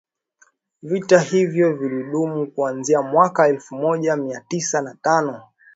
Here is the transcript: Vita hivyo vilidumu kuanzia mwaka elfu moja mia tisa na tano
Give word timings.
Vita 0.81 1.19
hivyo 1.19 1.73
vilidumu 1.73 2.51
kuanzia 2.51 3.01
mwaka 3.01 3.47
elfu 3.47 3.75
moja 3.75 4.15
mia 4.15 4.41
tisa 4.47 4.81
na 4.81 4.95
tano 5.01 5.43